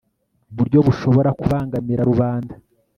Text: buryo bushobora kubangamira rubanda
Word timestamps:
buryo 0.55 0.79
bushobora 0.87 1.29
kubangamira 1.39 2.01
rubanda 2.09 2.53